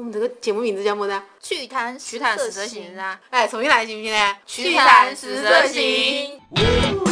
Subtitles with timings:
[0.00, 1.22] 我们这个节目名字叫么子？
[1.42, 4.36] 趣谈趣谈色十色行噻，哎，重新来行不行呢？
[4.46, 7.09] 趣谈十色行。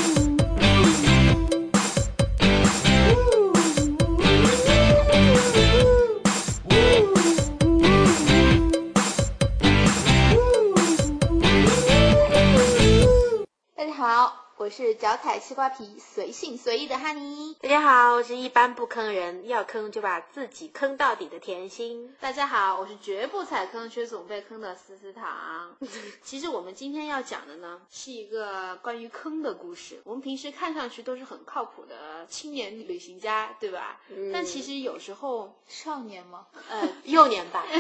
[13.99, 17.57] 好，我是脚踩西瓜皮、随性随意的哈尼。
[17.61, 22.15] 大家好，我是一般不坑人，要坑就把自己坑到底的甜心。
[22.21, 25.75] 大家好，我是绝不踩坑却总被坑的思思糖。
[26.23, 30.01] 其实我们今天要讲的呢，是一个关于坑的故事。
[30.05, 34.01] 我们平时看上去都是很靠谱的青年旅行家，对吧？
[34.33, 36.47] 但其实有时候，少年吗？
[36.71, 37.73] 呃， 幼年版，靠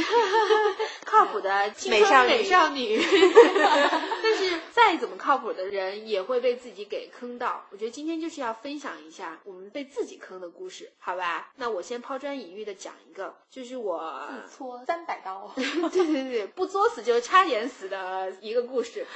[1.33, 3.01] 谱的青春美少女美少女，
[4.23, 7.65] 但是再怎么靠谱的人也会被自己给坑到。
[7.71, 11.51] 我觉得今天就是要分享一下我们被自己坑的故事，好吧？
[11.57, 15.51] 那我先抛砖引玉的讲一个，就是我自戳三百刀。
[15.57, 19.07] 对对对，不作死就差点死的一个故事。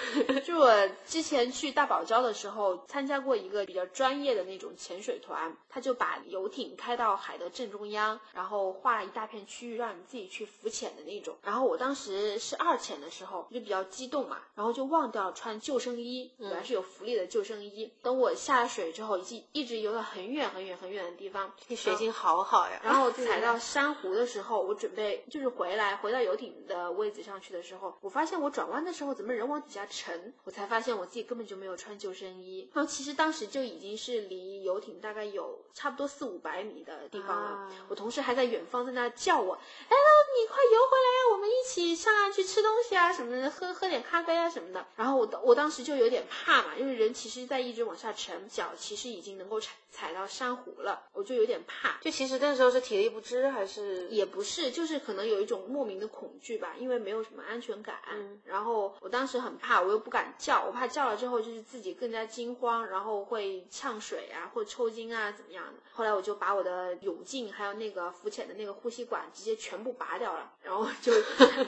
[0.45, 11.37] 就我之前去大堡礁的时候，参加过一个比较专业的那种潜水团，他就把游艇开到海的正中央，然后画了一大片区域让你自己去浮潜的那种。
[11.43, 12.02] 然后我当时
[12.39, 17.93] 是二潜的时候，就比较激动嘛，然后就忘掉穿救生衣，本来是有浮力的救生衣。
[18.03, 22.81] 等我下水之后，已经一直游到很远很远很远的地方，你水性好好呀。
[22.83, 32.71] 然后踩到珊瑚的时候，我准备就是回来回到游艇的位置上去的时候，我发现我转弯的时候怎么人往底下沉，我才发现我自己根本就没有穿救生衣。
[32.73, 37.51] 然后其实当时就已经是离游艇大概有差不多四五百米的地方了。
[37.51, 44.87] 啊我同事还在远方在那叫我，哎，你快游回来呀，我们一起上岸去吃东西啊什么的，喝喝点咖啡啊什么的。
[44.97, 51.99] 然后我当我当时就有点怕嘛，因为人其实在一直往下沉，脚其实已经能够踩踩到珊瑚了，我就有点怕。
[52.01, 54.09] 就其实那时候是体力不支还是？
[54.09, 57.97] 也不是，就是可能有一种莫名的恐惧吧，因为没有什么安全感。
[58.13, 65.73] 嗯然后我当时很怕，我又不敢叫，我怕叫了之后就是自己更加惊慌，然后会呛水啊，或抽筋啊，怎么样的。
[65.93, 71.13] 后来我就把我的泳镜还有那个浮潜的那个呼吸管直接全部拔掉了，然后就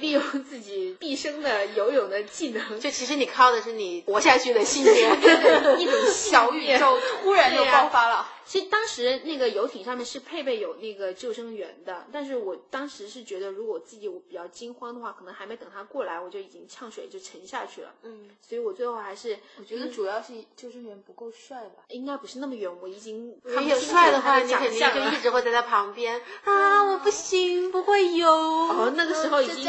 [0.01, 5.13] 利 用自己毕生的游泳的技能，就其实你靠的是你活下去的信念。
[5.79, 8.31] 一种小宇宙 突然就爆发了。
[8.47, 17.95] 其实当时那个游艇上面是配备有那个救生员的，但是我当时是觉得，如果我自己我比较惊慌的话，可能还没等他过来，我就已经呛水就沉下去了。
[18.03, 21.85] 嗯，所以我最后还是我觉得主要是救生员不够帅吧。
[21.89, 26.85] 应该不是那么远，我已经如果有帅的话，你肯定就一直会在他旁边 啊！
[26.85, 28.29] 我不行，不会游。
[28.31, 29.65] 哦，那个时候已这经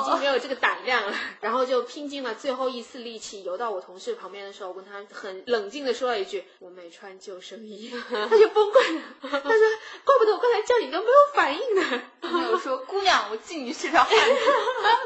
[0.00, 7.90] 已经没有这个胆量了， 然后就拼尽了最后一丝力气游到我同事旁边的时候，我跟他很冷静的说了一句：“我没穿救生衣。
[8.08, 9.40] ”他就崩溃了，他说
[10.04, 14.34] ：“怪不得我刚才叫你都没有反应呢。”没有说姑娘，我敬你是条汉子。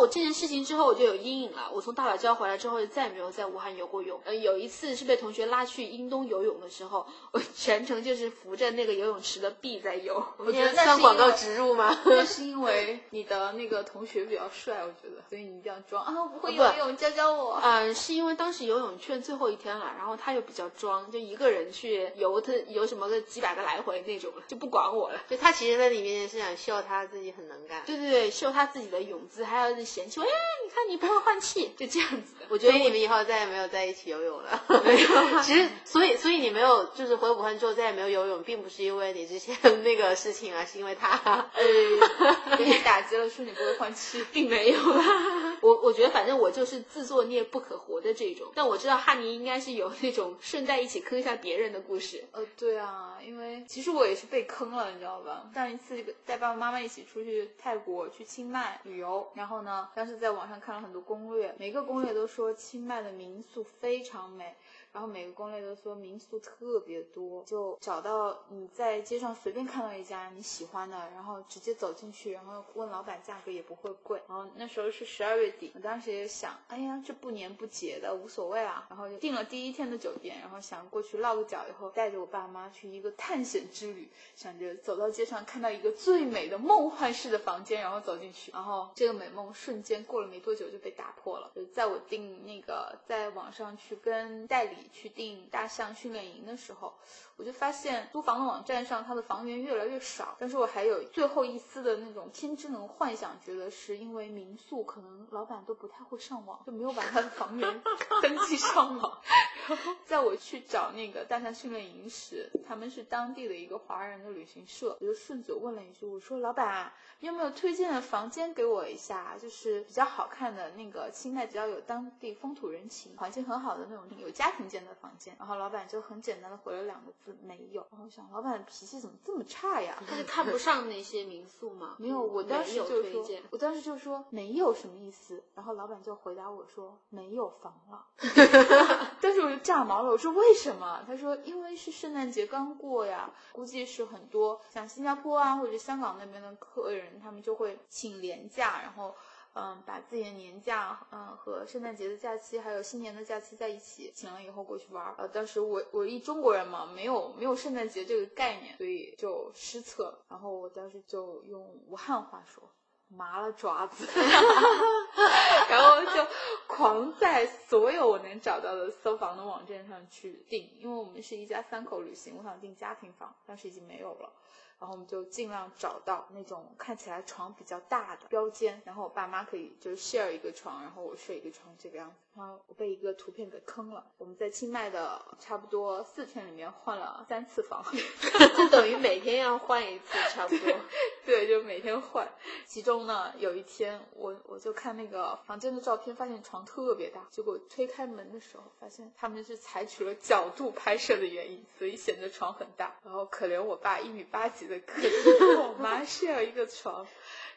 [0.00, 1.70] 我，这件事情之后我就有阴影了。
[1.72, 4.20] 我从大堡礁回来之后，就再也没有在武汉游过泳。
[4.24, 10.24] 呃，有一次是被同学拉去英东游泳的时候，我全程就是扶着那个游泳池的壁在游。
[10.38, 11.96] 我觉得算广告植入吗？
[12.04, 16.14] 那 是因为你的那个同学比较帅，我觉得，所以你一定要装啊！
[16.22, 17.60] 我不会游泳，教教我。
[17.62, 25.20] 嗯，是因为当时游泳券最后一天了，然后他又比较装，就一个人去游他游什么个几百个来回那种，就不管我了。
[25.28, 27.82] 就他其实在里面是想秀他自己很能干。
[27.84, 30.28] 对对对，秀他自己的泳姿，还要嫌弃我，哎，
[30.64, 32.46] 你看你不会换气，就这样子的。
[32.48, 34.62] 我觉得你们以后再也没有在一起游泳了。
[34.84, 41.10] 没有啊 其实，所以，所以你没有就是回武汉之后再也没有游泳，并不是因为你之前那个事情啊，是因为他。
[41.54, 44.24] 呃， 给你打击了，说你不会换气。
[44.32, 45.49] 并没有啦。
[45.60, 52.24] 我我觉得反正我就是自作孽不可活的这种，但我知道哈尼应该是有那种顺带一起坑一下别人的故事。
[52.32, 55.50] 呃，对啊，因为其实我也是被坑了，你知道吧？
[55.54, 64.54] 上一次带爸爸妈妈一起出去泰国去清迈旅游，然后呢，当时在网上看了很多攻略，每个攻略都说清迈的民宿非常美。
[64.92, 74.20] 然后每个攻略都说民宿特别多，就找到你在街上随便看到一家你喜欢的，然后直接走进去，然后问老板价格也不会贵。
[74.28, 91.52] 然后那时候是十二月底，我当时也想，哎呀，这不年不节的无所谓啊，然后就订了第一天的酒店，然后想过去落个脚以后，带着我爸妈去一个探险之旅，想着走到街上看到一个最美的梦幻式的房间，然后走进去，然后这个美梦瞬间过了没多久就被打破了。
[91.54, 96.94] 就在我订那个在网上去跟代理去订大象训练营的时候，
[97.36, 107.82] 我就发现租房的网站上它的房源越来越少，但是我还有最后一丝的那种天真的幻想，觉得是因为民宿可能老老板都不太会上网，就没有把他的房源
[108.20, 109.18] 登记上网。
[109.66, 119.34] 然后在我去找那个大象训练营时，他们是当地的一个华人的旅行社，我就顺嘴问了一句，我说老板，你有没有推荐的房间给我一下？
[119.40, 125.34] 就是比较好看的那个清代，比较有当地风土人情、环境很好的那种有家庭间的房间。
[125.38, 127.84] 然后老板就很简单的回了两个字，没有。
[127.90, 130.00] 然后我想，老板脾气怎么这么差呀？
[130.06, 131.96] 他是看不上那些民宿吗？
[131.98, 138.06] 没有，我当时就说，我当时就说没有什么意思，然后老板就回答我说没有房了，
[139.20, 141.02] 当时我就炸毛了，我说为什么？
[141.06, 149.14] 他说因为是圣诞节刚过呀，估计是很多像新加坡啊或者香港那边的客人，他们就会请年假，然后。
[149.54, 155.12] 嗯，把自己的年假，嗯，和圣诞节的假期，还有新年的假期在一起请了以后过去玩。
[155.18, 160.16] 呃，当时我我一中国人嘛，没有没有圣诞节这个概念，所以就失策。
[160.28, 162.62] 然后我当时就用武汉话说，
[163.08, 164.06] 麻了爪子，
[165.68, 166.26] 然后就
[166.68, 174.32] 狂在所有我能找到的搜房的网站上去订，因为我们是一家三口旅行，我想订家庭房，当时已经没有了。
[174.80, 182.16] 然后我们就尽量找到那种看起来床比较大的标间，然后我爸妈可以就是 share 一个床，然后我睡一个床这个样子。
[182.36, 184.06] 然后我被一个图片给坑了。
[184.16, 187.84] 我们在清迈的差不多四天里面换了三次房，
[188.56, 190.74] 就等于每天要换一次，差不多。
[191.26, 192.26] 对，就每天换。
[192.64, 197.26] 其中呢，有一天我我就看那个房间的照片，发现床特别大。
[197.30, 202.96] 结果推开门的时候，发现他们是采取了角度拍摄的原因，所以显得床很大。
[203.04, 207.06] 然后可怜我爸一米八几我妈 share 一个床，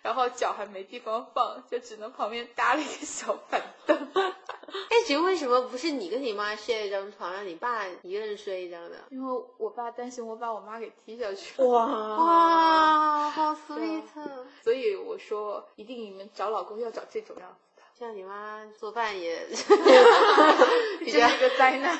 [0.01, 4.11] 然后脚还没地方放，就只能旁边搭了一个小板凳。
[4.89, 8.95] 哎，其实为什么不是你跟你妈 share 一张床，让你爸一个人睡一张的？
[9.09, 11.61] 因为我爸担心我把我妈给踢下去。
[11.63, 11.85] 哇
[12.17, 14.01] 哇，好 sweet！
[14.63, 21.99] 所以我说，一定你们找老公要找这种样子的，像你妈做饭也这是一个灾难。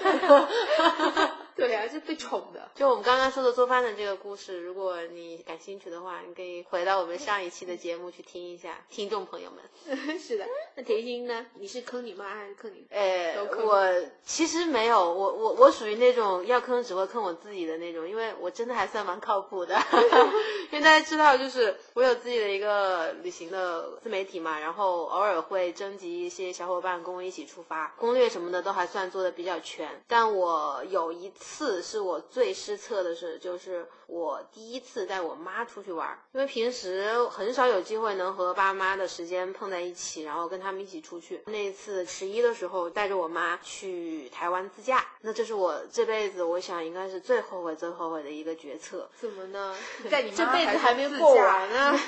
[1.56, 2.70] 对啊、是被宠的。
[2.76, 9.64] 就我们刚刚说的做饭的这个故事，如果你感兴趣的话，你可以回到我们上一期的节目去听一下，听众朋友们。
[10.20, 10.46] 是的，
[10.76, 11.46] 那甜心呢？
[11.56, 12.86] 你是坑你妈还是坑你？
[12.90, 13.36] 呃
[13.66, 19.76] 我其实没有，我我我属于那种要坑只会坑我自己的那种，因为我真的还算蛮靠谱的。
[20.72, 30.02] 因为大家知道，就是我有自己的一个旅行的自媒体嘛，然后偶尔会征集一些小伙伴跟我一起出发，攻略什么的都还算做的比较全。
[30.08, 31.43] 但我有一次
[31.82, 41.42] 是我最失策的事，就是我第一次带我妈出去玩儿，因为平时很少有机会能和爸妈的时间碰在一起，然后跟他们一起出去。
[41.48, 49.10] 那一次十一的时候，带着我妈去台湾自驾，那这是我这辈子我想应该是最后悔、最后悔的一个决策。
[49.20, 49.76] 怎么呢？
[50.10, 52.00] 在你妈这辈子还还没过完啊！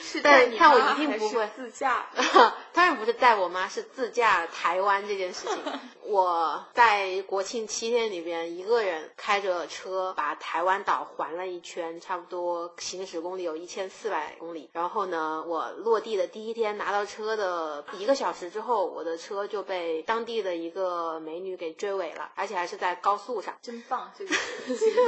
[0.00, 2.06] 是但带你但我一定不会自驾。
[2.82, 5.56] 当然不是带我妈，是自驾台湾这件事情。
[6.02, 14.68] 我在国庆七天里边，一个人开着车把台湾岛环了一圈，差不多行驶公里有一千四百公里。
[14.72, 23.56] 然后呢，我落地的第一天拿到车的一个小时之后，我的车就被当地的一个美女给追尾了，而且还是在高速上。
[23.62, 24.34] 真棒，这个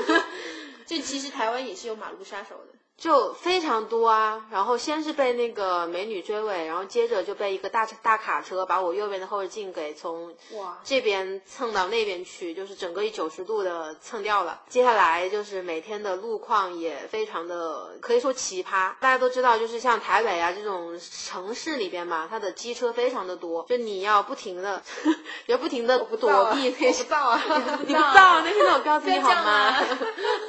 [0.86, 2.78] 就 其实台湾也是有马路杀手的。
[2.96, 14.60] 就非常多啊，然后先是被那个美女追尾，然后接着就被一个大大卡车把我右边的后视镜给从哇这边蹭到那边去，就是整个一九十度的蹭掉了。
[14.68, 24.82] 接下来就是每天的路况也非常的可以说奇葩，大家都知道，就是像台北啊这种城市里边嘛，它的机车非常的多，就你要不停的
[25.46, 27.42] 要不停的躲避那些我不造啊，
[27.86, 29.84] 你不造，那天我告诉你好吗啊？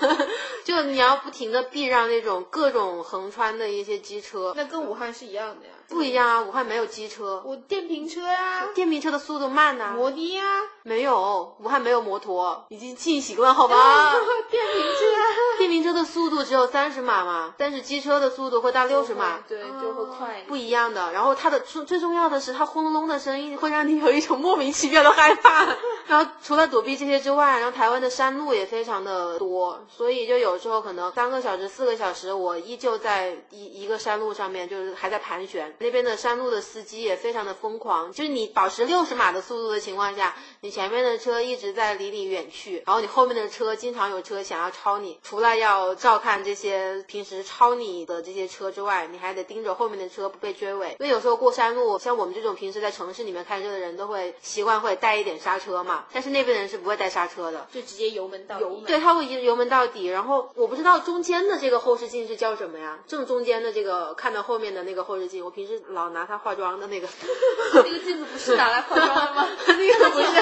[0.63, 5.71] 就你要不停的避让那种各种横穿的一些机车，那跟武汉是一样的呀。
[5.87, 6.41] 不一样啊！
[6.41, 10.43] 武汉没有机车，我电瓶车呀，电瓶车的速度慢呐、摩的呀，
[10.81, 14.13] 没有，武汉没有摩托，已经进行了好吧？
[14.49, 15.59] 电瓶车。
[15.59, 19.39] 电瓶车的速度只有三十码嘛，但是机车的速度会到六十码。
[19.47, 20.43] 对，就会快。
[20.47, 25.67] 不一样的，然后它的最最重要的是，它轰隆隆的声音会让你有一种莫名其妙的害怕。
[26.07, 35.75] 然后除了躲避这些之外，然后台湾的山路也非常的多，所以就有时候可能三个小时、四个小时，我依旧在一一个山路上面，就是还在盘旋。
[35.79, 50.91] 那边的山路的司机也非常的疯狂，就是你保持六十码的速度的情况下，你前面的车一直在离你远去，然后你后面的车经常有车想要超你，除了要照看这些平时超你的这些车之外，你还得盯着后面的车不被追尾。
[50.99, 57.67] 因为有时候过山路，像我们这种平时在城市里面开车的人都会习惯会带一点刹车嘛，但是那边人是不会带刹车的。
[57.73, 58.61] 就直接油门到底。
[58.61, 62.99] 油门对，他会油油门到底，然后我不知道中间的这个后视镜是叫什么呀？
[63.07, 67.07] 正中间的这个看到后面的那个后视镜，我平时老拿它化妆的那个，
[67.73, 69.47] 那个镜子不是拿来化妆的吗？
[69.65, 70.35] 那个不是。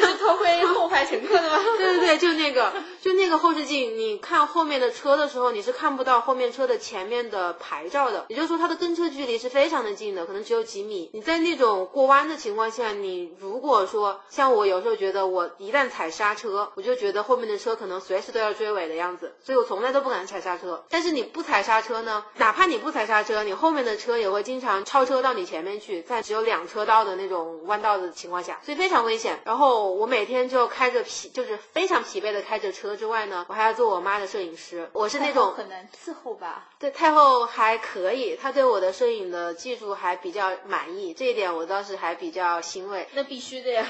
[0.00, 1.58] 不是偷窥后排乘客的吗？
[1.76, 2.72] 对对对，就那个，
[3.02, 11.10] 就那个后视镜，你看后面的车的时候，你是看不到后面车的前面的牌照的，也就是说它的跟车距离是非常的近的，可能只有几米。
[11.12, 20.84] 你在那种过弯的情况下，你如果说像我有时候觉得我一旦踩刹车，我就觉得后面的车可能随时都要追尾的样子，所以我从来都不敢踩刹车。
[20.88, 29.40] 但是你不踩刹车呢，哪怕你不踩刹车，你后面的车也会经常超车到你前面去，在只有两车道的那种弯道的情况下，所以非常危险。
[29.44, 34.88] 然后我每天就开着疲，就是非常疲惫的开着车之外呢，我还要做我妈的摄影师。
[34.92, 36.68] 我是那种很难伺候吧？
[36.78, 43.08] 对太后还可以，她对我的摄影的技术还比较满意，这一点我倒是还比较欣慰。
[43.12, 43.86] 那必须的呀，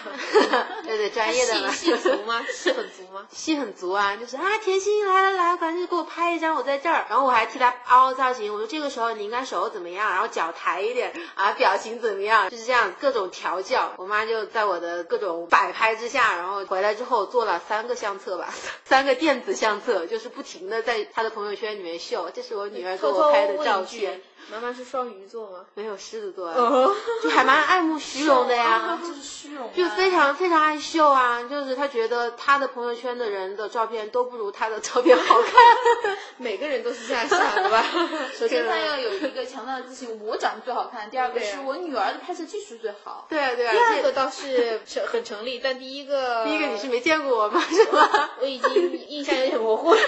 [0.85, 1.71] 对对，专业的嘛。
[1.71, 2.45] 戏戏足吗？
[2.53, 3.27] 戏很足吗？
[3.31, 7.07] 戏很足啊，就是啊，甜心来来来，赶紧给我拍一张，我在这儿。
[7.09, 13.93] 然后我还替她凹造型，我说这个时候你应该手怎么样，然后脚抬一点啊，表情怎么样，就是这样各种调教。
[13.97, 18.53] 我妈就在我的各种摆拍之下，然后回来之后做了三个相册吧，
[18.85, 24.21] 三个电子相册，就是不停的在她的朋友圈里面秀，这是我女儿给我拍的照片。
[24.49, 25.65] 妈妈是双鱼座吗？
[25.75, 26.91] 没有狮子座，啊
[27.23, 35.53] 就还蛮爱慕虚荣的呀，就是虚荣，就非常非常爱秀啊，就是他觉得他的朋友圈的人的照片都不如他的照片好看，
[36.39, 37.85] 每个人都是这样想的吧？
[38.37, 43.27] 首先他要有一个强大的自信，我长得最好看；第二个是我女儿的拍摄技术最好。
[43.29, 47.61] 对啊对啊，第二个倒是成很成立，但第一个，第一个你是没见过我吗？
[47.71, 48.31] 是吗？
[48.41, 50.01] 我已经印象有点模糊了。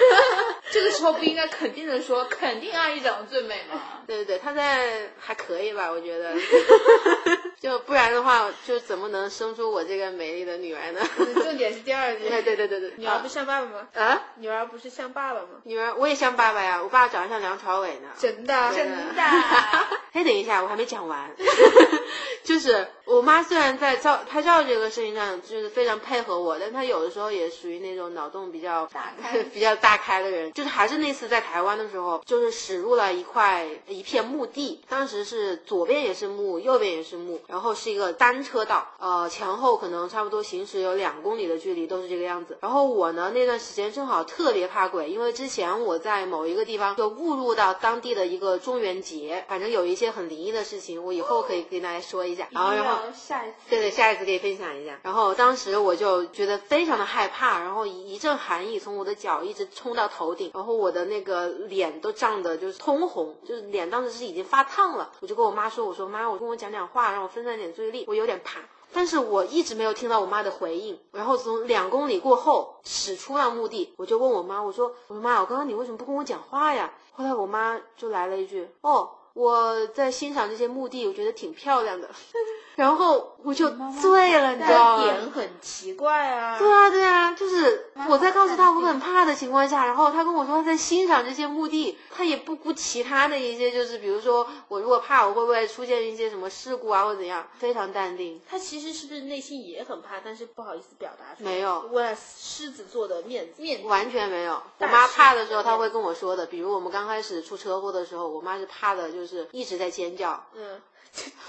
[0.72, 4.00] 这个时候不应该肯定的说，肯定阿姨长得最美吗？
[4.06, 6.34] 对对对，她在还可以吧，我觉得。
[7.60, 11.00] 就不然的话，就怎么能生出我这个美丽的女儿呢？
[11.44, 12.28] 重点是第二句。
[12.28, 13.86] 对对对对对，女儿不像爸爸吗？
[13.94, 15.60] 啊，女儿不是像爸爸吗？
[15.64, 18.08] 女儿我也像爸爸呀，我爸长得像梁朝伟呢。
[18.18, 19.22] 真的，真的。
[20.12, 21.30] 哎，等一下，我还没讲完。
[22.42, 30.50] 就是我妈虽然在照拍照这个事情上就是非常配合我，但她有的时候也属于那种脑洞比较大开、 比较大开的人。
[30.54, 42.56] 就是还是那次在台湾的时候，就是驶入了一块一片墓地，当时是左边也是墓，右边也是墓，然后是一个单车道，呃，前后可能差不多行驶有两公里的距离，都是这个样子。
[42.62, 52.48] 然后我呢那段时间正好特别怕鬼，因为之前我在某一个地方就误入到当地的一个中元节，反正有一些很灵异的事情，我以后可以跟大家说一下。
[52.50, 55.00] 然后然后下一次，对对，下一次可以分享一下。
[55.02, 65.10] 然后当时我就觉得非常的害怕，然后一一阵寒意从我的脚一直冲到头顶，然后我的那个脸都涨得就是通红，就是脸当时是已经发烫了。
[65.20, 68.60] 我就跟我妈说，我说妈，我跟我讲讲话，让我分散点注意力，我有点怕。
[68.92, 70.98] 但是我一直没有听到我妈的回应。
[71.12, 76.92] 然后从两公里过后驶出了墓地，我就问我妈，我说我说妈，我刚刚你为什么不跟我讲话呀？
[77.12, 79.10] 后来我妈就来了一句，哦。
[79.34, 82.06] 我在欣赏这些墓地，我觉得挺漂亮的，
[82.74, 83.68] 然后我就
[84.00, 85.02] 醉了，你知道吗？
[85.04, 86.58] 点很奇怪啊。
[86.58, 98.40] 对啊，对啊，就是我在告诉他我很怕的情况下，然后他跟我说他在欣赏这些墓地，他也不顾其他的一些，就是比如说我如果怕，我会不会出现一些什么事故啊或怎样，非常淡定。
[98.48, 101.50] 他其实是不是内心也很怕，但是不好意思表达出来？
[101.50, 104.62] 没有，为了狮子座的面子，面子完全没有。
[104.78, 110.42] 我妈怕的时候，她会跟我说的，比如我们刚开始出车祸的时候，我妈是怕的，就是一直在尖叫。
[110.54, 110.80] 嗯。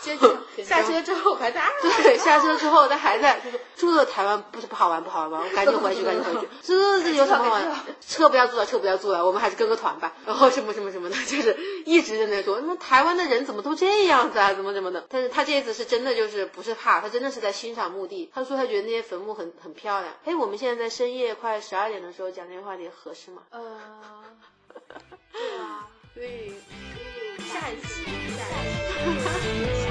[0.01, 5.47] 接着 下车之后还在，对，下车之后他还在，就是住在台湾不是不好玩不好玩吗？
[5.55, 7.85] 赶紧回去，赶紧回去，这这有什么好玩？
[8.05, 10.11] 车不要坐了，车不要坐了，我们还是跟个团吧。
[10.25, 14.53] 然后什么什么什么的，就是一直在那说，那台湾的人怎么都这样子啊？
[14.53, 15.05] 怎么怎么的？
[15.07, 18.29] 但是他这一次是真的，就是不是怕，他真的是在欣赏墓地。
[18.35, 20.13] 他说他觉得那些坟墓很很漂亮。
[20.25, 23.43] 哎，我们现在在深夜快十二点的时候讲这些话题合适吗？
[23.51, 23.79] 呃，
[25.31, 26.49] 对啊，对。
[26.49, 26.82] 下
[27.53, 28.03] 下一期，
[28.35, 29.82] 下一期。